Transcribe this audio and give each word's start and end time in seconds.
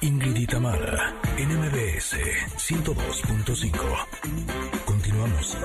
Ingrid 0.00 0.36
y 0.36 0.46
Tamara, 0.46 1.14
NMBS 1.38 2.16
102.5. 2.56 3.70
Continuamos. 4.84 5.56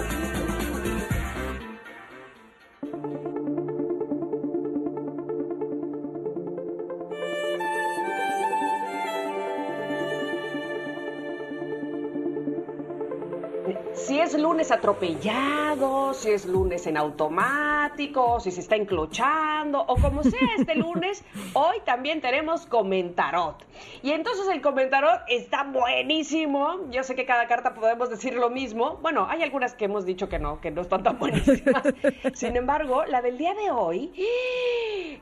Si 13.93 14.19
es 14.19 14.37
lunes 14.37 14.71
atropellado, 14.71 16.13
si 16.13 16.31
es 16.31 16.45
lunes 16.45 16.87
en 16.87 16.97
automático, 16.97 18.39
si 18.39 18.51
se 18.51 18.61
está 18.61 18.75
enclochando 18.75 19.81
o 19.81 19.95
como 19.95 20.23
sea 20.23 20.47
este 20.57 20.75
lunes, 20.85 21.23
hoy 21.53 21.77
también 21.85 22.21
tenemos 22.21 22.65
comentarot. 22.65 23.65
Y 24.01 24.11
entonces 24.11 24.47
el 24.47 24.61
comentarot 24.61 25.21
está 25.27 25.63
buenísimo. 25.63 26.89
Yo 26.89 27.03
sé 27.03 27.15
que 27.15 27.25
cada 27.25 27.47
carta 27.47 27.73
podemos 27.73 28.09
decir 28.09 28.33
lo 28.33 28.49
mismo. 28.49 28.97
Bueno, 29.01 29.27
hay 29.29 29.43
algunas 29.43 29.73
que 29.73 29.85
hemos 29.85 30.05
dicho 30.05 30.29
que 30.29 30.39
no, 30.39 30.61
que 30.61 30.71
no 30.71 30.81
están 30.81 31.03
tan 31.03 31.19
buenísimas. 31.19 31.83
Sin 32.33 32.55
embargo, 32.55 33.05
la 33.05 33.21
del 33.21 33.37
día 33.37 33.53
de 33.53 33.71
hoy, 33.71 35.19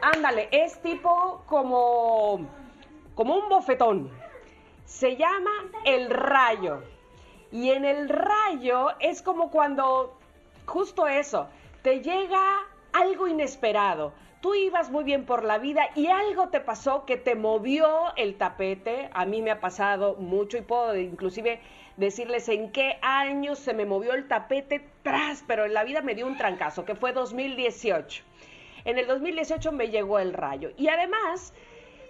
ándale, 0.00 0.48
es 0.50 0.80
tipo 0.82 1.42
como 1.46 2.40
como 3.14 3.36
un 3.36 3.48
bofetón. 3.48 4.10
Se 4.84 5.16
llama 5.16 5.50
el 5.84 6.10
rayo. 6.10 6.82
Y 7.54 7.70
en 7.70 7.84
el 7.84 8.08
rayo 8.08 8.88
es 8.98 9.22
como 9.22 9.48
cuando, 9.52 10.18
justo 10.66 11.06
eso, 11.06 11.46
te 11.82 12.00
llega 12.00 12.42
algo 12.92 13.28
inesperado. 13.28 14.12
Tú 14.40 14.56
ibas 14.56 14.90
muy 14.90 15.04
bien 15.04 15.24
por 15.24 15.44
la 15.44 15.58
vida 15.58 15.88
y 15.94 16.08
algo 16.08 16.48
te 16.48 16.58
pasó 16.58 17.04
que 17.04 17.16
te 17.16 17.36
movió 17.36 18.12
el 18.16 18.34
tapete. 18.38 19.08
A 19.12 19.24
mí 19.24 19.40
me 19.40 19.52
ha 19.52 19.60
pasado 19.60 20.16
mucho 20.16 20.56
y 20.56 20.62
puedo 20.62 20.96
inclusive 20.96 21.60
decirles 21.96 22.48
en 22.48 22.72
qué 22.72 22.98
año 23.02 23.54
se 23.54 23.72
me 23.72 23.86
movió 23.86 24.14
el 24.14 24.26
tapete 24.26 24.84
tras, 25.04 25.44
pero 25.46 25.64
en 25.64 25.74
la 25.74 25.84
vida 25.84 26.02
me 26.02 26.16
dio 26.16 26.26
un 26.26 26.36
trancazo, 26.36 26.84
que 26.84 26.96
fue 26.96 27.12
2018. 27.12 28.24
En 28.84 28.98
el 28.98 29.06
2018 29.06 29.70
me 29.70 29.90
llegó 29.90 30.18
el 30.18 30.32
rayo. 30.32 30.72
Y 30.76 30.88
además 30.88 31.54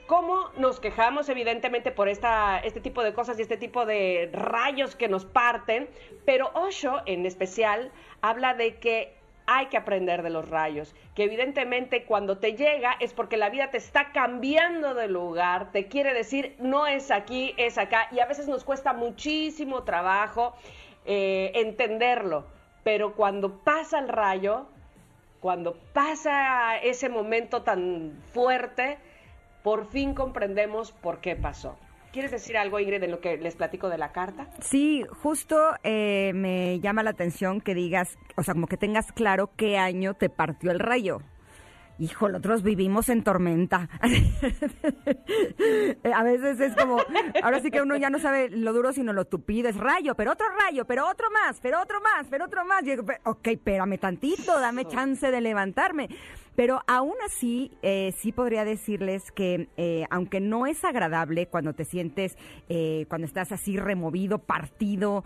cómo 0.07 0.51
nos 0.57 0.81
quejamos 0.81 1.29
evidentemente 1.29 1.91
por 1.91 2.09
esta, 2.09 2.59
este 2.59 2.81
tipo 2.81 3.03
de 3.03 3.15
cosas 3.15 3.39
y 3.39 3.43
este 3.43 3.57
tipo 3.57 3.87
de 3.87 4.31
rayos 4.33 4.97
que 4.97 5.09
nos 5.09 5.25
parten, 5.25 5.89
pero 6.25 6.51
Osho 6.55 7.03
en 7.07 7.27
especial 7.27 7.91
habla 8.21 8.55
de 8.55 8.77
que 8.77 9.15
hay 9.47 9.67
que 9.67 9.77
aprender 9.77 10.23
de 10.23 10.31
los 10.31 10.49
rayos, 10.49 10.95
que 11.15 11.25
evidentemente 11.25 12.05
cuando 12.05 12.39
te 12.39 12.55
llega 12.55 12.97
es 13.01 13.13
porque 13.13 13.37
la 13.37 13.51
vida 13.51 13.71
te 13.71 13.77
está 13.77 14.13
cambiando 14.13 14.95
de 14.95 15.09
lugar, 15.09 15.71
te 15.71 15.87
quiere 15.87 16.15
decir 16.15 16.57
no 16.59 16.87
es 16.87 17.11
aquí, 17.11 17.55
es 17.59 17.77
acá, 17.77 18.09
y 18.11 18.21
a 18.21 18.27
veces 18.27 18.49
nos 18.49 18.65
cuesta 18.65 18.95
muchísimo 18.95 19.83
trabajo 19.83 20.55
eh, 21.05 21.53
entenderlo, 21.57 22.47
pero 22.85 23.15
cuando 23.15 23.59
pasa 23.59 23.99
el 23.99 24.09
rayo, 24.09 24.67
cuando 25.41 25.75
pasa 25.93 26.79
ese 26.79 27.11
momento 27.11 27.63
tan 27.63 28.19
fuerte, 28.33 28.99
por 29.65 29.87
fin 29.87 30.15
comprendemos 30.15 30.93
por 30.93 31.21
qué 31.21 31.35
pasó. 31.35 31.77
¿Quieres 32.13 32.31
decir 32.31 32.57
algo, 32.57 32.79
Ingrid, 32.79 33.01
de 33.01 33.09
lo 33.09 33.21
que 33.21 33.39
les 33.39 33.57
platico 33.57 33.89
de 33.89 33.99
la 33.99 34.13
carta? 34.13 34.47
Sí, 34.61 35.05
justo 35.23 35.57
eh, 35.83 36.31
me 36.35 36.79
llama 36.79 37.03
la 37.03 37.11
atención 37.11 37.61
que 37.61 37.75
digas, 37.75 38.17
o 38.37 38.45
sea, 38.45 38.55
como 38.55 38.69
que 38.69 38.77
tengas 38.77 39.11
claro 39.11 39.51
qué 39.57 39.79
año 39.79 40.15
te 40.15 40.29
partió 40.29 40.71
el 40.71 40.79
rayo. 40.79 41.23
Hijo, 41.99 42.29
nosotros 42.29 42.63
vivimos 42.63 43.09
en 43.09 43.23
tormenta. 43.23 43.89
a 46.15 46.23
veces 46.25 46.61
es 46.61 46.77
como, 46.77 46.99
ahora 47.43 47.61
sí 47.61 47.71
que 47.71 47.81
uno 47.81 47.97
ya 47.97 48.11
no 48.11 48.19
sabe 48.19 48.51
lo 48.51 48.73
duro 48.73 48.93
sino 48.93 49.13
lo 49.13 49.25
tupido. 49.25 49.69
Es 49.69 49.77
rayo, 49.77 50.15
pero 50.15 50.33
otro 50.33 50.47
rayo, 50.61 50.85
pero 50.85 51.09
otro 51.09 51.29
más, 51.31 51.59
pero 51.61 51.81
otro 51.81 52.01
más, 52.01 52.27
pero 52.29 52.45
otro 52.45 52.65
más. 52.65 52.83
ok, 53.25 53.47
espérame 53.47 53.99
tantito, 53.99 54.61
dame 54.61 54.87
chance 54.87 55.31
de 55.31 55.41
levantarme. 55.41 56.09
Pero 56.57 56.83
aún 56.87 57.15
así, 57.27 57.73
eh, 57.83 58.13
sí 58.17 58.33
podría 58.33 58.65
decirles 58.65 59.33
que, 59.33 59.69
eh, 59.77 60.05
aunque 60.11 60.41
no 60.41 60.67
es 60.67 60.85
agradable 60.85 61.47
cuando 61.47 61.73
te 61.75 61.85
sientes, 61.85 62.37
eh, 62.69 63.07
cuando 63.09 63.27
estás 63.27 63.53
así 63.53 63.77
removido, 63.77 64.39
partido, 64.39 65.25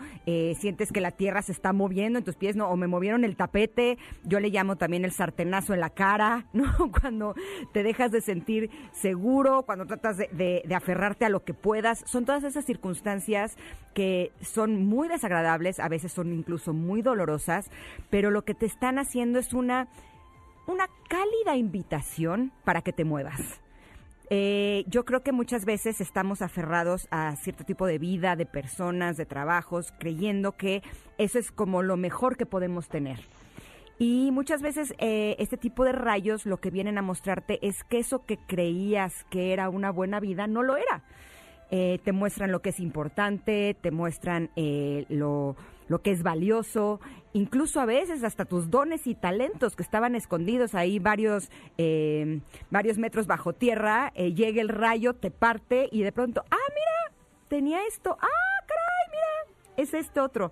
sientes 0.59 0.93
que 0.93 1.01
la 1.01 1.11
tierra 1.11 1.43
se 1.43 1.53
está 1.53 1.73
moviendo 1.73 2.19
en 2.19 2.25
tus 2.25 2.37
pies, 2.37 2.57
¿no? 2.57 2.69
O 2.69 2.77
me 2.77 2.87
movieron 2.87 3.25
el 3.25 3.37
tapete, 3.37 3.99
yo 4.25 4.41
le 4.41 4.51
llamo 4.51 4.77
también 4.77 5.05
el 5.05 5.13
sartenazo 5.13 5.75
en 5.75 5.81
la 5.81 5.91
cara, 5.91 6.47
¿no? 6.53 6.67
Cuando 7.01 7.35
te 7.73 7.83
dejas 7.83 8.11
de 8.11 8.21
sentir 8.21 8.71
seguro, 8.93 9.63
cuando 9.65 9.87
tratas 9.87 10.17
de, 10.17 10.29
de 10.65 10.75
aferrarte 10.75 11.25
a 11.25 11.29
lo 11.29 11.45
que 11.45 11.55
puedas. 11.55 12.03
Son 12.07 12.25
todas 12.25 12.45
esas 12.45 12.65
circunstancias 12.65 13.57
que 13.95 14.33
son 14.41 14.87
muy 14.87 15.09
desagradables, 15.09 15.81
a 15.81 15.89
veces 15.89 16.13
son 16.13 16.33
incluso 16.33 16.73
muy 16.73 17.03
dolorosas, 17.03 17.71
pero 18.11 18.31
lo 18.31 18.45
que 18.45 18.55
te 18.55 18.67
están 18.67 18.99
haciendo 18.99 19.39
es 19.39 19.53
una 19.53 19.89
una 20.69 20.89
cálida 21.09 21.57
invitación 21.57 22.53
para 22.65 22.83
que 22.83 22.93
te 22.93 23.05
muevas. 23.05 23.61
Eh, 24.31 24.85
yo 24.89 25.07
creo 25.07 25.23
que 25.23 25.33
muchas 25.33 25.65
veces 25.65 26.03
estamos 26.03 26.43
aferrados 26.43 27.09
a 27.11 27.35
cierto 27.37 27.65
tipo 27.65 27.87
de 27.87 27.99
vida, 27.99 28.37
de 28.37 28.45
personas, 28.45 29.17
de 29.17 29.25
trabajos, 29.25 29.93
creyendo 29.99 30.53
que 30.53 30.83
eso 31.17 31.39
es 31.39 31.51
como 31.51 31.83
lo 31.83 31.97
mejor 31.97 32.37
que 32.37 32.45
podemos 32.45 32.89
tener. 32.89 33.19
Y 33.99 34.31
muchas 34.31 34.61
veces 34.61 34.95
eh, 34.99 35.35
este 35.39 35.57
tipo 35.57 35.85
de 35.85 35.93
rayos 35.93 36.45
lo 36.45 36.59
que 36.59 36.71
vienen 36.71 36.99
a 36.99 37.03
mostrarte 37.03 37.59
es 37.67 37.83
que 37.85 37.99
eso 37.99 38.27
que 38.27 38.37
creías 38.37 39.25
que 39.31 39.55
era 39.55 39.71
una 39.71 39.91
buena 39.91 40.21
vida 40.21 40.47
no 40.47 40.63
lo 40.63 40.77
era. 40.77 41.03
Eh, 41.71 41.99
te 42.05 42.13
muestran 42.13 42.51
lo 42.51 42.63
que 42.63 42.71
es 42.71 42.81
importante, 42.81 43.77
te 43.81 43.91
muestran 43.91 44.51
lo 45.09 45.57
lo 45.89 46.03
que 46.03 46.11
es 46.11 46.23
valioso, 46.23 47.01
incluso 47.33 47.81
a 47.81 47.87
veces 47.87 48.23
hasta 48.23 48.45
tus 48.45 48.71
dones 48.71 49.07
y 49.07 49.15
talentos 49.15 49.75
que 49.75 49.83
estaban 49.83 50.15
escondidos 50.15 50.75
ahí 50.75 50.99
varios, 50.99 51.51
eh, 51.79 52.41
varios 52.71 52.99
metros 52.99 53.27
bajo 53.27 53.55
tierra, 53.55 54.13
eh, 54.15 54.35
llega 54.35 54.61
el 54.61 54.69
rayo, 54.69 55.15
te 55.15 55.31
parte 55.31 55.89
y 55.91 56.03
de 56.03 56.13
pronto, 56.13 56.45
ah, 56.51 56.57
mira, 56.69 57.17
tenía 57.49 57.85
esto, 57.87 58.17
ah, 58.21 58.65
caray, 58.67 59.11
mira, 59.11 59.63
es 59.77 59.95
este 59.95 60.21
otro. 60.21 60.51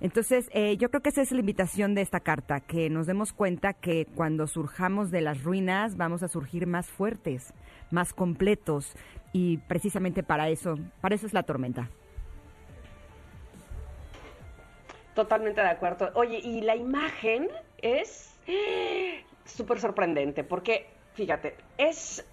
Entonces, 0.00 0.50
eh, 0.52 0.76
yo 0.76 0.90
creo 0.90 1.02
que 1.02 1.08
esa 1.08 1.22
es 1.22 1.32
la 1.32 1.40
invitación 1.40 1.94
de 1.94 2.02
esta 2.02 2.20
carta, 2.20 2.60
que 2.60 2.90
nos 2.90 3.06
demos 3.06 3.32
cuenta 3.32 3.72
que 3.72 4.06
cuando 4.14 4.46
surjamos 4.46 5.10
de 5.10 5.22
las 5.22 5.42
ruinas 5.42 5.96
vamos 5.96 6.22
a 6.22 6.28
surgir 6.28 6.66
más 6.66 6.86
fuertes, 6.86 7.54
más 7.90 8.12
completos, 8.12 8.94
y 9.32 9.58
precisamente 9.58 10.22
para 10.22 10.48
eso, 10.48 10.76
para 11.00 11.14
eso 11.14 11.26
es 11.26 11.32
la 11.32 11.42
tormenta. 11.42 11.88
Totalmente 15.14 15.60
de 15.62 15.68
acuerdo. 15.68 16.10
Oye, 16.14 16.38
y 16.38 16.60
la 16.60 16.76
imagen 16.76 17.48
es 17.78 18.38
súper 19.44 19.80
sorprendente, 19.80 20.44
porque, 20.44 20.88
fíjate, 21.14 21.56
es 21.78 22.26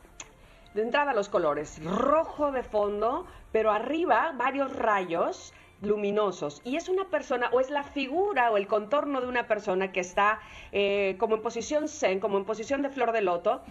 de 0.74 0.82
entrada 0.82 1.14
los 1.14 1.30
colores, 1.30 1.82
rojo 1.84 2.52
de 2.52 2.64
fondo, 2.64 3.26
pero 3.52 3.72
arriba 3.72 4.34
varios 4.38 4.76
rayos 4.76 5.54
luminosos. 5.84 6.62
Y 6.64 6.76
es 6.76 6.90
una 6.90 7.06
persona, 7.06 7.50
o 7.52 7.60
es 7.60 7.70
la 7.70 7.84
figura 7.84 8.52
o 8.52 8.58
el 8.58 8.68
contorno 8.68 9.22
de 9.22 9.28
una 9.28 9.48
persona 9.48 9.92
que 9.92 10.00
está 10.00 10.40
eh, 10.72 11.16
como 11.20 11.36
en 11.36 11.42
posición 11.42 11.88
zen, 11.88 12.20
como 12.20 12.38
en 12.38 12.46
posición 12.46 12.82
de 12.82 12.90
flor 12.90 13.12
de 13.12 13.22
loto 13.22 13.62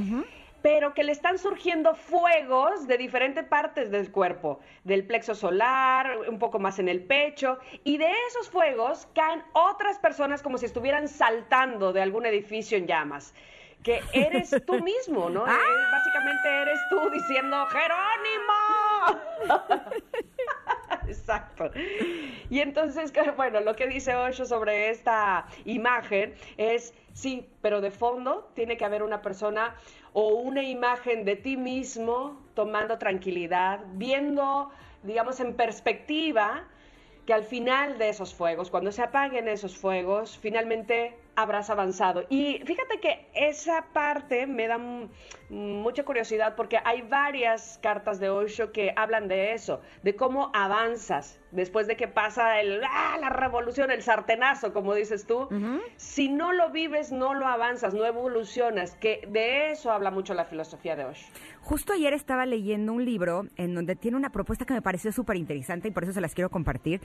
pero 0.63 0.95
que 0.95 1.03
le 1.03 1.13
están 1.13 1.39
surgiendo 1.39 1.95
fuegos 1.95 2.87
de 2.87 2.97
diferentes 2.97 3.45
partes 3.45 3.91
del 3.91 4.11
cuerpo, 4.11 4.61
del 4.85 5.05
plexo 5.05 5.35
solar, 5.35 6.17
un 6.29 6.39
poco 6.39 6.59
más 6.59 6.79
en 6.79 6.89
el 6.89 7.03
pecho, 7.03 7.59
y 7.85 7.99
de 7.99 8.11
esos 8.29 8.49
fuegos 8.49 9.09
caen 9.15 9.43
otras 9.53 9.99
personas 9.99 10.43
como 10.43 10.57
si 10.59 10.67
estuvieran 10.67 11.09
saltando 11.09 11.93
de 11.93 12.01
algún 12.01 12.27
edificio 12.27 12.79
en 12.79 12.87
llamas. 12.87 13.35
Que 13.83 14.01
eres 14.13 14.55
tú 14.65 14.81
mismo, 14.85 15.29
¿no? 15.29 15.45
¡Ah! 15.45 15.59
Básicamente 15.91 16.49
eres 16.49 16.79
tú 16.89 17.11
diciendo, 17.11 17.67
Jerónimo. 17.67 18.53
Exacto. 21.19 21.71
Y 22.51 22.61
entonces, 22.61 23.13
bueno, 23.37 23.61
lo 23.61 23.77
que 23.77 23.87
dice 23.87 24.15
Osho 24.15 24.45
sobre 24.45 24.91
esta 24.91 25.47
imagen 25.65 26.35
es, 26.57 26.95
sí, 27.13 27.49
pero 27.61 27.81
de 27.81 27.91
fondo 27.91 28.51
tiene 28.55 28.77
que 28.77 28.85
haber 28.85 29.03
una 29.03 29.23
persona 29.23 29.75
o 30.13 30.35
una 30.35 30.63
imagen 30.63 31.25
de 31.25 31.37
ti 31.37 31.57
mismo 31.57 32.41
tomando 32.55 32.99
tranquilidad, 32.99 33.81
viendo, 33.95 34.71
digamos, 35.03 35.41
en 35.41 35.55
perspectiva 35.55 36.65
que 37.27 37.33
al 37.33 37.45
final 37.45 37.99
de 37.99 38.09
esos 38.09 38.35
fuegos, 38.35 38.71
cuando 38.71 38.91
se 38.91 39.03
apaguen 39.03 39.49
esos 39.49 39.77
fuegos, 39.77 40.37
finalmente 40.39 41.17
habrás 41.37 41.71
avanzado. 41.71 42.25
Y 42.29 42.61
fíjate 42.65 43.01
que 43.01 43.29
esa 43.35 43.87
parte 43.93 44.47
me 44.47 44.67
da 44.67 44.79
mucha 45.49 46.05
curiosidad 46.05 46.55
porque 46.57 46.79
hay 46.85 47.03
varias 47.03 47.79
cartas 47.83 48.21
de 48.21 48.31
Osho 48.31 48.73
que 48.73 48.93
hablan 48.97 49.29
de 49.29 49.53
eso, 49.53 49.81
de 50.03 50.17
cómo 50.17 50.51
avanzas 50.55 51.39
después 51.51 51.87
de 51.87 51.97
que 51.97 52.09
pasa 52.09 52.61
el, 52.61 52.81
¡ah! 52.85 53.17
la 53.21 53.29
revolución, 53.29 53.91
el 53.91 54.03
sartenazo, 54.03 54.73
como 54.73 54.95
dices 54.95 55.27
tú. 55.27 55.49
Si 55.97 56.29
no 56.29 56.53
lo 56.53 56.71
vives, 56.71 57.13
no 57.13 57.35
lo 57.35 57.47
avanzas, 57.47 57.95
no 57.95 58.05
evolucionas, 58.05 58.95
que 58.97 59.27
de 59.29 59.71
eso 59.71 59.93
habla 59.93 60.11
mucho 60.11 60.35
la 60.35 60.45
filosofía 60.45 60.97
de 60.97 61.05
Osho. 61.05 61.27
Justo 61.61 61.93
ayer 61.93 62.13
estaba 62.13 62.45
leyendo 62.47 62.93
un 62.93 63.05
libro 63.05 63.47
en 63.57 63.75
donde 63.75 63.95
tiene 63.95 64.17
una 64.17 64.31
propuesta 64.31 64.65
que 64.65 64.75
me 64.75 64.83
pareció 64.83 65.13
súper 65.13 65.37
interesante 65.37 65.89
y 65.89 65.91
por 65.91 66.03
eso 66.03 66.13
se 66.13 66.21
las 66.21 66.35
quiero 66.35 66.51
compartir, 66.51 67.01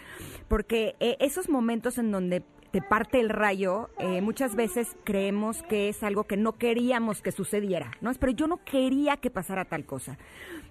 porque 0.47 0.95
eh, 0.99 1.17
esos 1.19 1.49
momentos 1.49 1.97
en 1.97 2.11
donde 2.11 2.43
te 2.71 2.81
parte 2.81 3.19
el 3.19 3.29
rayo, 3.29 3.89
eh, 3.97 4.16
muchas 4.21 4.55
veces 4.55 4.95
creemos 5.03 5.63
que 5.63 5.89
es 5.89 6.03
algo 6.03 6.25
que 6.25 6.37
no 6.37 6.53
queríamos 6.53 7.21
que 7.21 7.31
sucediera, 7.31 7.91
¿no? 8.01 8.11
Pero 8.19 8.31
yo 8.31 8.47
no 8.47 8.63
quería 8.63 9.17
que 9.17 9.29
pasara 9.29 9.65
tal 9.65 9.85
cosa. 9.85 10.17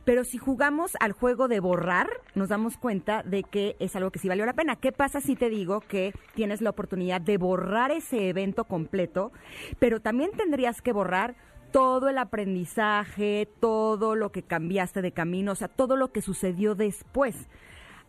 Pero 0.05 0.25
si 0.25 0.39
jugamos 0.39 0.97
al 1.01 1.13
juego 1.13 1.49
de 1.49 1.61
borrar, 1.61 2.09
nos 2.35 2.49
damos 2.49 2.77
cuenta 2.77 3.23
de 3.23 3.43
que 3.43 3.77
es 3.81 3.97
algo 3.97 4.11
que 4.11 4.19
sí 4.19 4.29
valió 4.29 4.47
la 4.47 4.53
pena. 4.53 4.77
¿Qué 4.77 4.93
pasa 4.93 5.21
si 5.21 5.37
te 5.37 5.51
digo 5.51 5.81
que 5.81 6.13
tienes 6.35 6.61
la 6.61 6.71
oportunidad 6.71 7.21
de 7.21 7.39
borrar 7.39 7.91
ese 7.91 8.29
evento 8.29 8.65
completo, 8.65 9.33
pero 9.79 10.01
también 10.01 10.31
tendrías 10.37 10.81
que 10.81 10.93
borrar 10.93 11.35
todo 11.73 12.09
el 12.09 12.19
aprendizaje, 12.19 13.49
todo 13.61 14.15
lo 14.15 14.31
que 14.31 14.43
cambiaste 14.43 15.03
de 15.03 15.13
camino, 15.13 15.53
o 15.53 15.57
sea, 15.57 15.69
todo 15.69 15.97
lo 15.97 16.13
que 16.13 16.23
sucedió 16.23 16.75
después? 16.75 17.49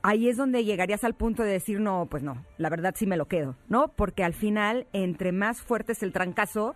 Ahí 0.07 0.29
es 0.29 0.37
donde 0.37 0.63
llegarías 0.63 1.03
al 1.03 1.15
punto 1.15 1.43
de 1.43 1.51
decir, 1.51 1.81
no, 1.81 2.07
pues 2.09 2.23
no, 2.23 2.45
la 2.57 2.69
verdad 2.69 2.95
sí 2.97 3.05
me 3.05 3.17
lo 3.17 3.25
quedo, 3.25 3.57
¿no? 3.67 3.89
Porque 3.89 4.23
al 4.23 4.33
final, 4.33 4.87
entre 4.93 5.33
más 5.33 5.61
fuerte 5.61 5.91
es 5.91 6.01
el 6.01 6.13
trancazo, 6.13 6.75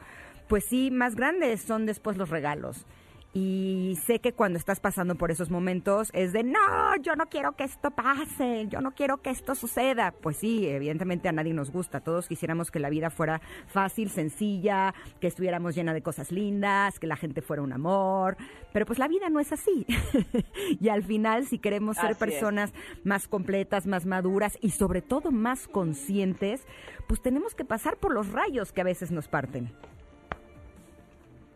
pues 0.50 0.66
sí, 0.66 0.92
más 0.92 1.16
grandes 1.16 1.62
son 1.62 1.86
después 1.86 2.18
los 2.18 2.30
regalos. 2.30 2.86
Y 3.34 3.98
sé 4.06 4.20
que 4.20 4.34
cuando 4.34 4.60
estás 4.60 4.82
pasando 4.82 5.16
por 5.16 5.32
esos 5.32 5.50
momentos 5.50 6.10
es 6.12 6.34
de, 6.34 6.44
no, 6.44 6.96
yo 7.02 7.16
no 7.16 7.30
quiero 7.30 7.56
que 7.56 7.64
esto 7.64 7.90
pase, 7.92 8.68
yo 8.68 8.82
no 8.82 8.92
quiero 8.92 9.22
que 9.22 9.30
esto 9.30 9.56
suceda. 9.56 10.12
Pues 10.12 10.36
sí, 10.36 10.68
evidentemente 10.68 11.30
a 11.30 11.32
nadie 11.32 11.54
nos 11.54 11.72
gusta, 11.72 12.02
todos 12.02 12.28
quisiéramos 12.28 12.72
que 12.72 12.80
la 12.80 12.90
vida 12.90 13.10
fuera 13.10 13.40
fácil, 13.68 14.10
sencilla, 14.10 14.94
que 15.22 15.28
estuviéramos 15.28 15.76
llena 15.76 15.94
de 15.94 16.02
cosas 16.02 16.34
lindas, 16.34 17.00
que 17.00 17.08
la 17.08 17.16
gente 17.16 17.42
fuera 17.42 17.64
un 17.64 17.72
amor, 17.72 18.36
pero 18.74 18.86
pues 18.86 19.00
la 19.00 19.08
vida 19.08 19.30
no 19.30 19.40
es 19.40 19.54
así. 19.54 19.86
y 20.82 20.90
al 20.90 21.04
final, 21.04 21.48
si 21.48 21.58
queremos 21.58 21.96
ser 21.96 22.18
personas 22.18 22.74
más 23.06 23.30
completas, 23.30 23.88
más 23.88 24.06
maduras 24.06 24.58
y 24.60 24.72
sobre 24.72 25.02
todo 25.02 25.32
más 25.32 25.70
conscientes, 25.70 26.68
pues 27.08 27.22
tenemos 27.22 27.56
que 27.56 27.64
pasar 27.64 27.96
por 27.96 28.14
los 28.14 28.30
rayos 28.30 28.74
que 28.74 28.82
a 28.82 28.86
veces 28.86 29.10
nos 29.10 29.30
parten. 29.30 29.72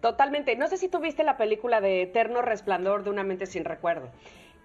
Totalmente. 0.06 0.56
No 0.56 0.68
sé 0.68 0.78
si 0.78 0.88
tuviste 0.88 1.24
la 1.24 1.36
película 1.36 1.82
de 1.82 2.04
Eterno 2.04 2.44
Resplandor 2.44 3.04
de 3.04 3.10
una 3.10 3.24
mente 3.24 3.48
sin 3.48 3.66
recuerdo, 3.66 4.12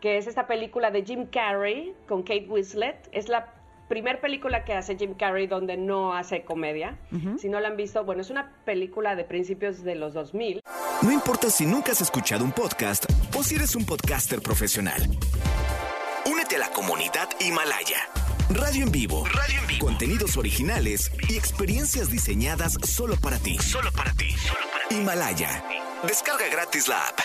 que 0.02 0.18
es 0.18 0.26
esta 0.26 0.46
película 0.46 0.90
de 0.90 1.02
Jim 1.02 1.24
Carrey 1.24 1.94
con 2.06 2.24
Kate 2.24 2.44
Winslet. 2.46 3.08
Es 3.12 3.30
la 3.30 3.54
primer 3.88 4.20
película 4.20 4.66
que 4.66 4.74
hace 4.74 4.98
Jim 4.98 5.14
Carrey 5.14 5.46
donde 5.46 5.78
no 5.78 6.12
hace 6.12 6.42
comedia. 6.44 6.98
Si 7.38 7.48
no 7.48 7.58
la 7.58 7.68
han 7.68 7.78
visto, 7.78 8.04
bueno, 8.04 8.20
es 8.20 8.28
una 8.28 8.52
película 8.66 9.16
de 9.16 9.24
principios 9.24 9.82
de 9.82 9.94
los 9.94 10.12
2000. 10.12 10.60
No 11.00 11.10
importa 11.10 11.48
si 11.48 11.64
nunca 11.64 11.92
has 11.92 12.02
escuchado 12.02 12.44
un 12.44 12.52
podcast 12.52 13.06
o 13.34 13.42
si 13.42 13.54
eres 13.54 13.74
un 13.74 13.86
podcaster 13.86 14.42
profesional. 14.42 15.00
Únete 16.30 16.56
a 16.56 16.58
la 16.58 16.68
comunidad 16.68 17.30
Himalaya. 17.40 18.19
Radio 18.52 18.84
en 18.84 18.90
vivo. 18.90 19.24
Radio 19.26 19.60
en 19.60 19.66
vivo. 19.68 19.86
Contenidos 19.86 20.36
originales 20.36 21.12
y 21.28 21.36
experiencias 21.36 22.10
diseñadas 22.10 22.72
solo 22.82 23.14
para 23.22 23.38
ti. 23.38 23.56
Solo 23.58 23.92
para 23.96 24.10
ti. 24.14 24.30
Solo 24.30 24.60
Himalaya. 24.90 25.62
Descarga 26.02 26.48
gratis 26.50 26.88
la 26.88 26.96
app. 26.96 27.20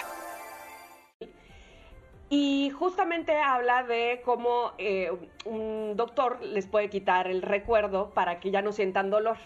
Y 2.30 2.70
justamente 2.70 3.36
habla 3.40 3.82
de 3.82 4.22
cómo 4.24 4.74
eh, 4.78 5.10
un 5.46 5.96
doctor 5.96 6.44
les 6.44 6.68
puede 6.68 6.92
quitar 6.92 7.26
el 7.26 7.42
recuerdo 7.42 8.12
para 8.14 8.40
que 8.40 8.52
ya 8.52 8.62
no 8.62 8.72
sientan 8.72 9.10
dolor. 9.10 9.38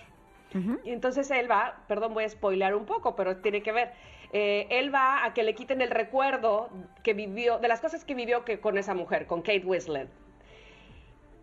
Y 0.84 0.90
entonces 0.90 1.32
él 1.32 1.50
va, 1.50 1.86
perdón, 1.88 2.14
voy 2.14 2.26
a 2.26 2.30
spoilear 2.30 2.76
un 2.76 2.86
poco, 2.86 3.16
pero 3.16 3.38
tiene 3.38 3.64
que 3.64 3.72
ver. 3.72 3.94
Eh, 4.34 4.68
él 4.70 4.94
va 4.94 5.24
a 5.24 5.34
que 5.34 5.44
le 5.44 5.56
quiten 5.56 5.80
el 5.82 5.92
recuerdo 5.92 6.70
que 7.04 7.14
vivió, 7.14 7.58
de 7.60 7.70
las 7.70 7.80
cosas 7.80 8.04
que 8.04 8.16
vivió 8.16 8.44
que, 8.44 8.60
con 8.60 8.78
esa 8.78 8.94
mujer, 8.96 9.28
con 9.28 9.42
Kate 9.42 9.64
Winslet. 9.64 10.10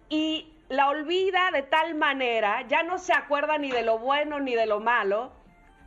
Y 0.08 0.52
la 0.68 0.88
olvida 0.88 1.50
de 1.52 1.62
tal 1.62 1.94
manera, 1.94 2.66
ya 2.68 2.82
no 2.82 2.98
se 2.98 3.12
acuerda 3.12 3.58
ni 3.58 3.70
de 3.70 3.82
lo 3.82 3.98
bueno 3.98 4.40
ni 4.40 4.54
de 4.54 4.66
lo 4.66 4.80
malo, 4.80 5.32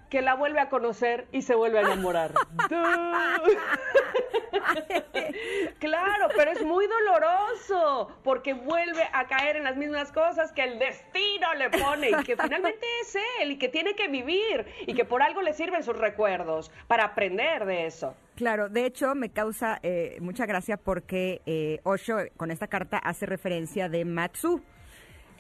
que 0.10 0.22
la 0.22 0.36
vuelve 0.36 0.60
a 0.60 0.70
conocer 0.70 1.28
y 1.32 1.44
se 1.44 1.56
vuelve 1.56 1.80
a 1.80 1.82
enamorar. 1.82 2.34
claro, 5.80 6.28
pero 6.36 6.52
es 6.52 6.66
muy 6.66 6.88
doloroso 6.88 8.12
porque 8.24 8.54
vuelve 8.54 9.04
a 9.14 9.28
caer 9.28 9.58
en 9.58 9.64
las 9.64 9.78
mismas 9.78 10.12
cosas 10.12 10.52
que 10.52 10.64
el 10.64 10.80
destino 10.80 11.54
le 11.56 11.70
pone 11.70 12.10
y 12.10 12.24
que 12.24 12.36
finalmente 12.36 12.86
es 13.02 13.16
él 13.42 13.52
y 13.52 13.58
que 13.58 13.70
tiene 13.70 13.96
que 13.96 14.08
vivir 14.08 14.66
y 14.88 14.94
que 14.94 15.06
por 15.06 15.22
algo 15.22 15.42
le 15.42 15.54
sirven 15.54 15.84
sus 15.84 15.98
recuerdos 15.98 16.72
para 16.88 17.06
aprender 17.06 17.66
de 17.66 17.86
eso. 17.86 18.16
Claro, 18.36 18.70
de 18.70 18.86
hecho 18.86 19.16
me 19.16 19.32
causa 19.32 19.80
eh, 19.84 20.18
mucha 20.22 20.46
gracia 20.46 20.78
porque 20.78 21.42
eh, 21.46 21.80
Osho 21.84 22.18
con 22.38 22.52
esta 22.52 22.68
carta 22.68 22.98
hace 22.98 23.26
referencia 23.26 23.90
de 23.90 24.06
Matsu. 24.06 24.62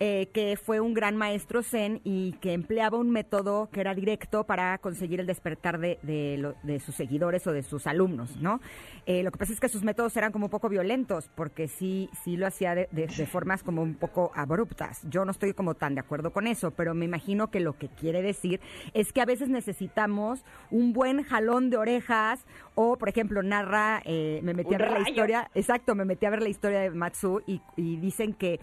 Eh, 0.01 0.29
que 0.31 0.55
fue 0.55 0.79
un 0.79 0.93
gran 0.93 1.17
maestro 1.17 1.61
zen 1.61 1.99
y 2.05 2.31
que 2.39 2.53
empleaba 2.53 2.97
un 2.97 3.09
método 3.09 3.67
que 3.69 3.81
era 3.81 3.93
directo 3.93 4.45
para 4.45 4.77
conseguir 4.77 5.19
el 5.19 5.27
despertar 5.27 5.77
de, 5.77 5.99
de, 6.01 6.79
sus 6.79 6.95
seguidores 6.95 7.45
o 7.47 7.51
de 7.51 7.63
sus 7.63 7.85
alumnos, 7.85 8.37
¿no? 8.37 8.61
Eh, 9.05 9.23
lo 9.23 9.31
que 9.31 9.37
pasa 9.37 9.51
es 9.51 9.59
que 9.59 9.67
sus 9.67 9.83
métodos 9.83 10.15
eran 10.15 10.31
como 10.31 10.45
un 10.45 10.49
poco 10.49 10.69
violentos, 10.69 11.29
porque 11.35 11.67
sí, 11.67 12.09
sí 12.23 12.37
lo 12.37 12.47
hacía 12.47 12.75
de, 12.75 12.87
de, 12.91 13.09
formas 13.25 13.61
como 13.61 13.81
un 13.81 13.95
poco 13.95 14.31
abruptas. 14.35 15.01
Yo 15.09 15.25
no 15.25 15.31
estoy 15.31 15.53
como 15.53 15.73
tan 15.75 15.95
de 15.95 15.99
acuerdo 15.99 16.31
con 16.31 16.47
eso, 16.47 16.71
pero 16.71 16.93
me 16.93 17.03
imagino 17.03 17.51
que 17.51 17.59
lo 17.59 17.77
que 17.77 17.89
quiere 17.89 18.21
decir 18.21 18.61
es 18.93 19.11
que 19.11 19.19
a 19.19 19.25
veces 19.25 19.49
necesitamos 19.49 20.45
un 20.71 20.93
buen 20.93 21.23
jalón 21.23 21.69
de 21.69 21.75
orejas 21.75 22.45
o, 22.73 22.95
por 22.95 23.09
ejemplo, 23.09 23.43
narra, 23.43 24.01
eh, 24.05 24.39
me 24.43 24.53
metí 24.53 24.75
a 24.75 24.77
ver 24.77 24.91
la 24.91 25.09
historia, 25.09 25.51
exacto, 25.53 25.93
me 25.93 26.05
metí 26.05 26.25
a 26.25 26.29
ver 26.29 26.41
la 26.41 26.47
historia 26.47 26.79
de 26.79 26.91
Matsu 26.91 27.41
y, 27.45 27.61
y 27.75 27.97
dicen 27.97 28.33
que 28.33 28.61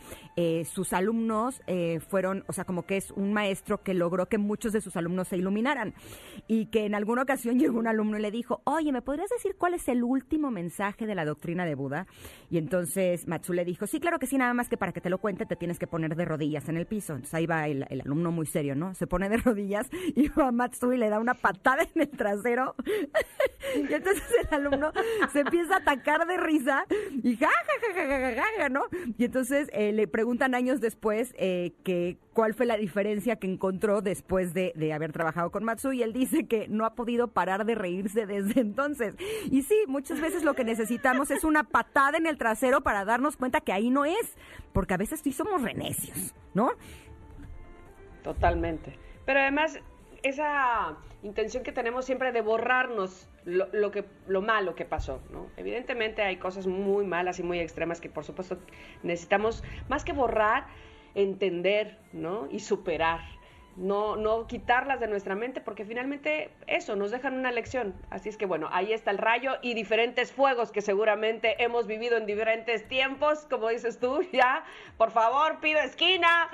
sus 0.64 0.94
alumnos 0.94 1.25
eh, 1.66 2.00
fueron, 2.08 2.44
o 2.46 2.52
sea, 2.52 2.64
como 2.64 2.84
que 2.84 2.96
es 2.96 3.10
un 3.10 3.32
maestro 3.32 3.82
que 3.82 3.94
logró 3.94 4.26
que 4.26 4.38
muchos 4.38 4.72
de 4.72 4.80
sus 4.80 4.96
alumnos 4.96 5.28
se 5.28 5.36
iluminaran 5.36 5.94
y 6.46 6.66
que 6.66 6.86
en 6.86 6.94
alguna 6.94 7.22
ocasión 7.22 7.58
llegó 7.58 7.78
un 7.78 7.86
alumno 7.86 8.18
y 8.18 8.22
le 8.22 8.30
dijo, 8.30 8.60
oye, 8.64 8.92
¿me 8.92 9.02
podrías 9.02 9.30
decir 9.30 9.56
cuál 9.56 9.74
es 9.74 9.88
el 9.88 10.02
último 10.02 10.50
mensaje 10.50 11.06
de 11.06 11.14
la 11.14 11.24
doctrina 11.24 11.64
de 11.64 11.74
Buda? 11.74 12.06
Y 12.50 12.58
entonces 12.58 13.26
Matsu 13.26 13.52
le 13.52 13.64
dijo, 13.64 13.86
sí, 13.86 14.00
claro 14.00 14.18
que 14.18 14.26
sí, 14.26 14.38
nada 14.38 14.54
más 14.54 14.68
que 14.68 14.76
para 14.76 14.92
que 14.92 15.00
te 15.00 15.10
lo 15.10 15.18
cuente 15.18 15.46
te 15.46 15.56
tienes 15.56 15.78
que 15.78 15.86
poner 15.86 16.14
de 16.16 16.24
rodillas 16.24 16.68
en 16.68 16.76
el 16.76 16.86
piso. 16.86 17.14
Entonces 17.14 17.34
ahí 17.34 17.46
va 17.46 17.66
el, 17.68 17.84
alumno 18.04 18.30
muy 18.30 18.46
serio, 18.46 18.74
¿no? 18.74 18.94
Se 18.94 19.06
pone 19.06 19.28
de 19.28 19.36
rodillas 19.44 19.88
y 20.14 20.28
va 20.38 20.48
a 20.48 20.52
Matsu 20.52 20.92
y 20.92 20.98
le 20.98 21.08
da 21.08 21.18
una 21.18 21.34
patada 21.34 21.82
en 21.94 22.02
el 22.02 22.10
trasero. 22.10 22.74
y 23.74 23.92
entonces 23.92 24.24
el 24.42 24.54
alumno 24.54 24.92
se 25.32 25.40
empieza 25.40 25.74
a 25.74 25.78
atacar 25.78 26.26
de 26.26 26.36
risa 26.36 26.84
y 27.22 27.36
ja, 27.36 27.48
ja, 27.48 27.94
ja, 27.94 28.04
ja, 28.06 28.34
ja, 28.34 28.44
ja, 28.58 28.68
¿no? 28.68 28.84
Y 29.18 29.24
entonces 29.24 29.68
eh, 29.72 29.92
le 29.92 30.06
preguntan 30.06 30.54
años 30.54 30.80
después 30.80 31.15
eh, 31.38 31.72
que 31.84 32.18
cuál 32.32 32.54
fue 32.54 32.66
la 32.66 32.76
diferencia 32.76 33.36
que 33.36 33.46
encontró 33.46 34.02
después 34.02 34.54
de, 34.54 34.72
haber 34.92 35.12
trabajado 35.12 35.50
con 35.50 35.64
Matsu 35.64 35.92
y 35.92 36.02
él 36.02 36.12
dice 36.12 36.46
que 36.46 36.68
no 36.68 36.84
ha 36.84 36.94
podido 36.94 37.28
parar 37.28 37.64
de 37.64 37.74
reírse 37.74 38.26
desde 38.26 38.60
entonces. 38.60 39.14
Y 39.50 39.62
sí, 39.62 39.84
muchas 39.86 40.20
veces 40.20 40.44
lo 40.44 40.54
que 40.54 40.64
necesitamos 40.64 41.30
es 41.30 41.44
una 41.44 41.64
patada 41.64 42.18
en 42.18 42.26
el 42.26 42.38
trasero 42.38 42.82
para 42.82 43.04
darnos 43.04 43.36
cuenta 43.36 43.60
que 43.60 43.72
ahí 43.72 43.90
no 43.90 44.04
es, 44.04 44.36
porque 44.72 44.94
a 44.94 44.98
veces 44.98 45.20
sí 45.20 45.32
somos 45.32 45.62
renecios, 45.62 46.34
¿no? 46.54 46.70
Totalmente. 48.22 48.98
Pero 49.24 49.40
además, 49.40 49.80
esa 50.22 50.96
intención 51.22 51.62
que 51.62 51.72
tenemos 51.72 52.04
siempre 52.04 52.32
de 52.32 52.40
borrarnos 52.40 53.28
lo, 53.44 53.90
que, 53.90 54.04
lo 54.26 54.42
malo 54.42 54.74
que 54.74 54.84
pasó, 54.84 55.20
¿no? 55.30 55.46
Evidentemente 55.56 56.22
hay 56.22 56.36
cosas 56.36 56.66
muy 56.66 57.04
malas 57.04 57.38
y 57.38 57.42
muy 57.42 57.60
extremas 57.60 58.00
que 58.00 58.08
por 58.08 58.24
supuesto 58.24 58.58
necesitamos 59.02 59.62
más 59.88 60.04
que 60.04 60.12
borrar, 60.12 60.66
entender, 61.16 61.98
¿no? 62.12 62.48
Y 62.50 62.60
superar 62.60 63.20
no, 63.76 64.16
no 64.16 64.46
quitarlas 64.46 65.00
de 65.00 65.08
nuestra 65.08 65.34
mente, 65.34 65.60
porque 65.60 65.84
finalmente 65.84 66.50
eso, 66.66 66.96
nos 66.96 67.10
dejan 67.10 67.34
una 67.34 67.52
lección. 67.52 67.94
Así 68.10 68.28
es 68.28 68.36
que 68.36 68.46
bueno, 68.46 68.68
ahí 68.72 68.92
está 68.92 69.10
el 69.10 69.18
rayo 69.18 69.52
y 69.62 69.74
diferentes 69.74 70.32
fuegos 70.32 70.72
que 70.72 70.80
seguramente 70.80 71.62
hemos 71.62 71.86
vivido 71.86 72.16
en 72.16 72.26
diferentes 72.26 72.86
tiempos, 72.88 73.46
como 73.50 73.68
dices 73.68 73.98
tú, 73.98 74.22
ya, 74.32 74.64
por 74.96 75.10
favor, 75.10 75.60
pido 75.60 75.80
esquina. 75.80 76.48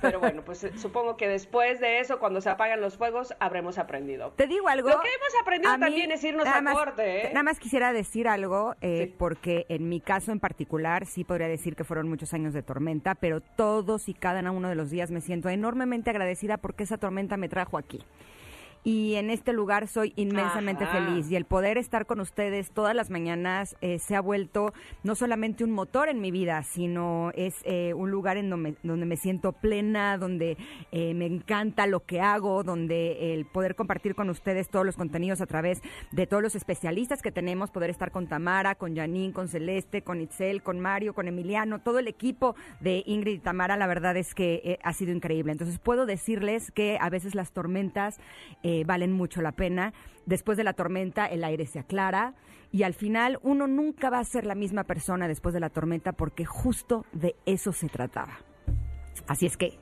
Pero 0.00 0.20
bueno, 0.20 0.42
pues 0.44 0.64
eh, 0.64 0.72
supongo 0.76 1.16
que 1.16 1.28
después 1.28 1.80
de 1.80 2.00
eso, 2.00 2.18
cuando 2.18 2.40
se 2.40 2.50
apagan 2.50 2.80
los 2.80 2.96
fuegos, 2.96 3.34
habremos 3.40 3.78
aprendido. 3.78 4.32
Te 4.32 4.46
digo 4.46 4.68
algo. 4.68 4.88
Lo 4.88 5.00
que 5.00 5.08
hemos 5.08 5.42
aprendido 5.42 5.78
también 5.78 6.12
es 6.12 6.22
irnos 6.24 6.46
a 6.46 6.62
corte. 6.72 7.26
¿eh? 7.26 7.30
Nada 7.32 7.44
más 7.44 7.58
quisiera 7.58 7.92
decir 7.92 8.28
algo, 8.28 8.74
eh, 8.80 9.14
porque 9.18 9.66
en 9.68 9.88
mi 9.88 10.00
caso 10.00 10.32
en 10.32 10.40
particular, 10.40 11.06
sí 11.06 11.24
podría 11.24 11.48
decir 11.48 11.76
que 11.76 11.84
fueron 11.84 12.08
muchos 12.08 12.34
años 12.34 12.52
de 12.52 12.62
tormenta, 12.62 13.14
pero 13.14 13.40
todos 13.40 14.08
y 14.08 14.14
cada 14.14 14.44
uno 14.50 14.68
de 14.68 14.74
los 14.74 14.90
días 14.90 15.10
me 15.10 15.20
siento 15.20 15.48
enormemente 15.48 16.10
agradecida 16.10 16.58
porque 16.64 16.84
esa 16.84 16.96
tormenta 16.96 17.36
me 17.36 17.50
trajo 17.50 17.76
aquí 17.76 18.00
y 18.84 19.14
en 19.14 19.30
este 19.30 19.52
lugar 19.52 19.88
soy 19.88 20.12
inmensamente 20.16 20.84
Ajá. 20.84 21.06
feliz 21.06 21.30
y 21.30 21.36
el 21.36 21.46
poder 21.46 21.78
estar 21.78 22.06
con 22.06 22.20
ustedes 22.20 22.70
todas 22.70 22.94
las 22.94 23.10
mañanas 23.10 23.76
eh, 23.80 23.98
se 23.98 24.14
ha 24.14 24.20
vuelto 24.20 24.72
no 25.02 25.14
solamente 25.14 25.64
un 25.64 25.70
motor 25.70 26.08
en 26.10 26.20
mi 26.20 26.30
vida, 26.30 26.62
sino 26.62 27.30
es 27.34 27.54
eh, 27.64 27.94
un 27.94 28.10
lugar 28.10 28.36
en 28.36 28.50
donde, 28.50 28.76
donde 28.82 29.06
me 29.06 29.16
siento 29.16 29.52
plena, 29.52 30.18
donde 30.18 30.58
eh, 30.92 31.14
me 31.14 31.26
encanta 31.26 31.86
lo 31.86 32.00
que 32.00 32.20
hago, 32.20 32.62
donde 32.62 33.32
el 33.34 33.46
poder 33.46 33.74
compartir 33.74 34.14
con 34.14 34.28
ustedes 34.28 34.68
todos 34.68 34.84
los 34.84 34.96
contenidos 34.96 35.40
a 35.40 35.46
través 35.46 35.80
de 36.12 36.26
todos 36.26 36.42
los 36.42 36.54
especialistas 36.54 37.22
que 37.22 37.32
tenemos, 37.32 37.70
poder 37.70 37.88
estar 37.88 38.10
con 38.10 38.26
Tamara, 38.26 38.74
con 38.74 38.94
Janine, 38.94 39.32
con 39.32 39.48
Celeste, 39.48 40.02
con 40.02 40.20
Itzel, 40.20 40.62
con 40.62 40.78
Mario, 40.80 41.14
con 41.14 41.26
Emiliano, 41.26 41.80
todo 41.80 41.98
el 41.98 42.08
equipo 42.08 42.54
de 42.80 43.02
Ingrid 43.06 43.34
y 43.34 43.38
Tamara, 43.38 43.76
la 43.76 43.86
verdad 43.86 44.16
es 44.16 44.34
que 44.34 44.60
eh, 44.64 44.78
ha 44.82 44.92
sido 44.92 45.12
increíble. 45.12 45.52
Entonces 45.52 45.78
puedo 45.78 46.04
decirles 46.04 46.70
que 46.70 46.98
a 47.00 47.08
veces 47.08 47.34
las 47.34 47.52
tormentas 47.52 48.18
eh, 48.62 48.73
valen 48.82 49.12
mucho 49.12 49.40
la 49.42 49.52
pena. 49.52 49.92
Después 50.26 50.58
de 50.58 50.64
la 50.64 50.72
tormenta 50.72 51.26
el 51.26 51.44
aire 51.44 51.66
se 51.66 51.78
aclara 51.78 52.34
y 52.72 52.82
al 52.82 52.94
final 52.94 53.38
uno 53.42 53.68
nunca 53.68 54.10
va 54.10 54.18
a 54.18 54.24
ser 54.24 54.46
la 54.46 54.56
misma 54.56 54.82
persona 54.82 55.28
después 55.28 55.52
de 55.52 55.60
la 55.60 55.70
tormenta 55.70 56.12
porque 56.12 56.44
justo 56.44 57.06
de 57.12 57.36
eso 57.46 57.72
se 57.72 57.88
trataba. 57.88 58.38
Así 59.28 59.46
es 59.46 59.56
que 59.56 59.78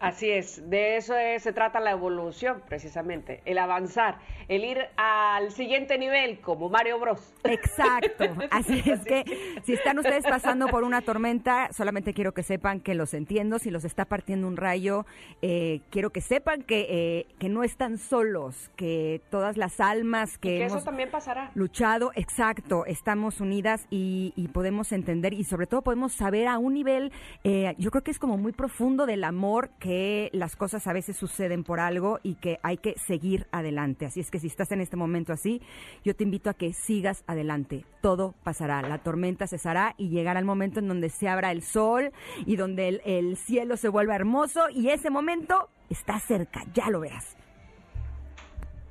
Así 0.00 0.30
es, 0.30 0.68
de 0.70 0.96
eso 0.96 1.14
es- 1.16 1.42
se 1.42 1.52
trata 1.52 1.78
la 1.80 1.90
evolución, 1.90 2.62
precisamente, 2.68 3.42
el 3.44 3.58
avanzar, 3.58 4.18
el 4.48 4.64
ir 4.64 4.78
al 4.96 5.50
siguiente 5.52 5.98
nivel, 5.98 6.40
como 6.40 6.68
Mario 6.70 6.98
Bros. 6.98 7.32
Exacto. 7.44 8.24
Así 8.50 8.82
es 8.84 9.00
que 9.04 9.24
si 9.64 9.74
están 9.74 9.98
ustedes 9.98 10.24
pasando 10.24 10.68
por 10.68 10.84
una 10.84 11.02
tormenta, 11.02 11.68
solamente 11.72 12.14
quiero 12.14 12.32
que 12.32 12.42
sepan 12.42 12.80
que 12.80 12.94
los 12.94 13.12
entiendo. 13.14 13.58
Si 13.58 13.70
los 13.70 13.84
está 13.84 14.04
partiendo 14.06 14.46
un 14.48 14.56
rayo, 14.56 15.04
eh, 15.42 15.80
quiero 15.90 16.10
que 16.10 16.20
sepan 16.20 16.62
que, 16.62 16.86
eh, 16.88 17.26
que 17.38 17.48
no 17.48 17.62
están 17.62 17.98
solos, 17.98 18.70
que 18.76 19.20
todas 19.30 19.56
las 19.56 19.80
almas 19.80 20.38
que, 20.38 20.48
Que 20.58 20.64
eso 20.64 20.74
hemos 20.76 20.84
también 20.84 21.10
pasará. 21.10 21.50
luchado, 21.54 22.10
exacto, 22.14 22.86
estamos 22.86 23.40
unidas 23.40 23.86
y, 23.90 24.32
y 24.36 24.48
podemos 24.48 24.92
entender 24.92 25.34
y 25.34 25.44
sobre 25.44 25.66
todo 25.66 25.82
podemos 25.82 26.12
saber 26.14 26.48
a 26.48 26.58
un 26.58 26.74
nivel, 26.74 27.12
eh, 27.44 27.74
yo 27.78 27.90
creo 27.90 28.02
que 28.02 28.10
es 28.10 28.18
como 28.18 28.36
muy 28.38 28.52
profundo 28.52 29.04
del 29.06 29.24
amor 29.24 29.68
que 29.78 29.89
las 30.32 30.56
cosas 30.56 30.86
a 30.86 30.92
veces 30.92 31.16
suceden 31.16 31.64
por 31.64 31.80
algo 31.80 32.20
y 32.22 32.34
que 32.36 32.58
hay 32.62 32.76
que 32.76 32.94
seguir 32.98 33.46
adelante. 33.52 34.06
Así 34.06 34.20
es 34.20 34.30
que 34.30 34.38
si 34.38 34.46
estás 34.46 34.72
en 34.72 34.80
este 34.80 34.96
momento 34.96 35.32
así, 35.32 35.60
yo 36.04 36.14
te 36.14 36.24
invito 36.24 36.50
a 36.50 36.54
que 36.54 36.72
sigas 36.72 37.24
adelante. 37.26 37.84
Todo 38.00 38.34
pasará, 38.44 38.82
la 38.82 39.02
tormenta 39.02 39.46
cesará 39.46 39.94
y 39.98 40.08
llegará 40.08 40.38
el 40.38 40.46
momento 40.46 40.80
en 40.80 40.88
donde 40.88 41.08
se 41.08 41.28
abra 41.28 41.52
el 41.52 41.62
sol 41.62 42.12
y 42.46 42.56
donde 42.56 42.88
el, 42.88 43.02
el 43.04 43.36
cielo 43.36 43.76
se 43.76 43.88
vuelva 43.88 44.14
hermoso 44.14 44.68
y 44.70 44.88
ese 44.90 45.10
momento 45.10 45.68
está 45.88 46.18
cerca, 46.20 46.64
ya 46.72 46.90
lo 46.90 47.00
verás. 47.00 47.39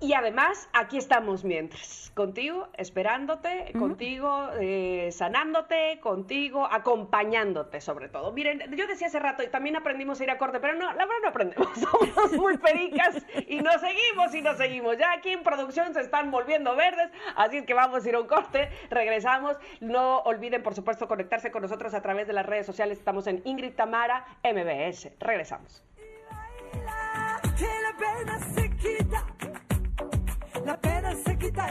Y 0.01 0.13
además, 0.13 0.69
aquí 0.71 0.97
estamos 0.97 1.43
mientras, 1.43 2.09
contigo, 2.15 2.69
esperándote, 2.77 3.73
contigo, 3.77 4.49
eh, 4.57 5.09
sanándote, 5.11 5.99
contigo, 5.99 6.65
acompañándote 6.71 7.81
sobre 7.81 8.07
todo. 8.07 8.31
Miren, 8.31 8.63
yo 8.77 8.87
decía 8.87 9.07
hace 9.07 9.19
rato, 9.19 9.43
y 9.43 9.47
también 9.47 9.75
aprendimos 9.75 10.21
a 10.21 10.23
ir 10.23 10.31
a 10.31 10.37
corte, 10.37 10.61
pero 10.61 10.73
no, 10.73 10.85
la 10.93 11.05
verdad 11.05 11.15
no 11.23 11.29
aprendemos, 11.29 11.67
somos 11.79 12.31
muy 12.31 12.57
pericas 12.57 13.25
y 13.45 13.59
nos 13.59 13.81
seguimos 13.81 14.33
y 14.33 14.41
nos 14.41 14.55
seguimos. 14.55 14.97
Ya 14.97 15.11
aquí 15.11 15.31
en 15.31 15.43
producción 15.43 15.93
se 15.93 15.99
están 15.99 16.31
volviendo 16.31 16.77
verdes, 16.77 17.11
así 17.35 17.57
es 17.57 17.65
que 17.65 17.73
vamos 17.73 18.05
a 18.05 18.09
ir 18.09 18.15
a 18.15 18.21
un 18.21 18.27
corte, 18.27 18.69
regresamos. 18.89 19.57
No 19.81 20.19
olviden, 20.19 20.63
por 20.63 20.75
supuesto, 20.75 21.09
conectarse 21.09 21.51
con 21.51 21.61
nosotros 21.61 21.93
a 21.93 22.01
través 22.01 22.25
de 22.25 22.31
las 22.31 22.45
redes 22.45 22.65
sociales, 22.65 22.99
estamos 22.99 23.27
en 23.27 23.41
Ingrid 23.43 23.73
Tamara 23.73 24.25
MBS. 24.45 25.11
Regresamos. 25.19 25.88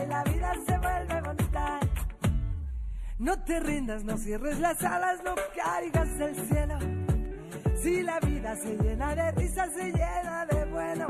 Y 0.02 0.06
la 0.06 0.22
vida 0.24 0.52
se 0.66 0.78
vuelve 0.78 1.20
bonita. 1.20 1.80
No 3.18 3.42
te 3.42 3.60
rindas, 3.60 4.04
no 4.04 4.16
cierres 4.16 4.58
las 4.60 4.82
alas, 4.84 5.20
no 5.24 5.34
caigas 5.56 6.18
del 6.18 6.36
cielo. 6.36 6.78
Si 7.82 8.02
la 8.02 8.20
vida 8.20 8.54
se 8.56 8.76
llena 8.76 9.14
de 9.14 9.30
risas, 9.32 9.72
se 9.72 9.92
llena 9.92 10.46
de 10.46 10.64
bueno. 10.66 11.06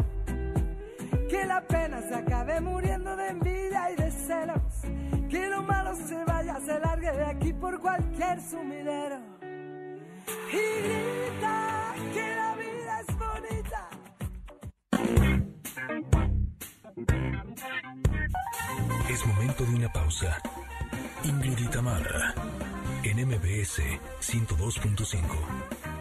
Que 1.28 1.44
la 1.44 1.60
pena 1.60 2.00
se 2.02 2.14
acabe 2.14 2.60
muriendo 2.60 3.14
de 3.16 3.28
envidia 3.28 3.90
y 3.90 3.96
de 3.96 4.10
celos. 4.10 5.28
Que 5.28 5.48
lo 5.48 5.62
malo 5.62 5.94
se 5.94 6.24
vaya, 6.24 6.58
se 6.64 6.78
largue 6.78 7.12
de 7.12 7.24
aquí 7.24 7.52
por 7.52 7.78
cualquier 7.80 8.40
sumidero. 8.40 9.18
Y 10.52 10.97
Es 19.10 19.26
momento 19.26 19.64
de 19.64 19.74
una 19.74 19.92
pausa. 19.92 20.40
Ingrid 21.24 21.58
en 23.02 23.26
MBS 23.26 23.80
102.5. 24.20 25.97